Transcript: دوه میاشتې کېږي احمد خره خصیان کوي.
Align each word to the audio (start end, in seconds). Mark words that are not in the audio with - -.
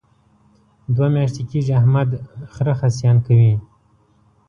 دوه 0.95 1.07
میاشتې 1.13 1.43
کېږي 1.49 1.71
احمد 1.79 2.09
خره 2.53 2.73
خصیان 2.79 3.17
کوي. 3.25 3.53